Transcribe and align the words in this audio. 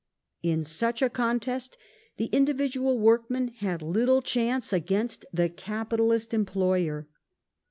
In 0.41 0.63
such 0.63 1.03
a 1.03 1.11
contest 1.11 1.77
the 2.17 2.25
individual 2.31 2.97
workman 2.97 3.49
had 3.49 3.83
little 3.83 4.23
chance 4.23 4.73
against 4.73 5.25
the 5.31 5.47
capitalist 5.47 6.33
employer. 6.33 7.07